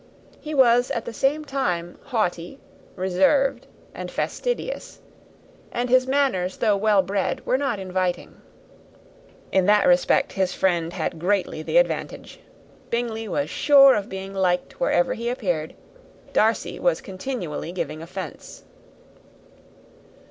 He 0.39 0.55
was 0.55 0.89
at 0.89 1.05
the 1.05 1.13
same 1.13 1.45
time 1.45 1.99
haughty, 2.05 2.57
reserved, 2.95 3.67
and 3.93 4.09
fastidious; 4.09 4.99
and 5.71 5.91
his 5.91 6.07
manners, 6.07 6.57
though 6.57 6.75
well 6.75 7.03
bred, 7.03 7.45
were 7.45 7.55
not 7.55 7.77
inviting. 7.77 8.41
In 9.51 9.67
that 9.67 9.85
respect 9.85 10.33
his 10.33 10.53
friend 10.55 10.91
had 10.93 11.19
greatly 11.19 11.61
the 11.61 11.77
advantage. 11.77 12.39
Bingley 12.89 13.27
was 13.27 13.47
sure 13.51 13.93
of 13.93 14.09
being 14.09 14.33
liked 14.33 14.79
wherever 14.79 15.13
he 15.13 15.29
appeared; 15.29 15.75
Darcy 16.33 16.79
was 16.79 16.99
continually 16.99 17.71
giving 17.71 18.01
offence. 18.01 18.63